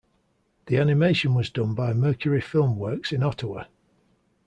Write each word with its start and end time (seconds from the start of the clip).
The 0.65 0.77
animation 0.77 1.35
was 1.35 1.51
done 1.51 1.75
by 1.75 1.93
Mercury 1.93 2.41
Filmworks 2.41 3.11
in 3.13 3.21
Ottawa. 3.21 3.65